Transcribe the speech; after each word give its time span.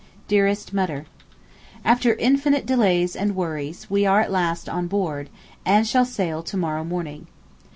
DEAREST 0.27 0.73
MUTTER, 0.73 1.05
After 1.85 2.15
infinite 2.15 2.65
delays 2.65 3.15
and 3.15 3.35
worries, 3.35 3.87
we 3.87 4.03
are 4.03 4.19
at 4.19 4.31
last 4.31 4.67
on 4.67 4.87
board, 4.87 5.29
and 5.63 5.85
shall 5.85 6.05
sail 6.05 6.41
to 6.41 6.57
morrow 6.57 6.83
morning. 6.83 7.27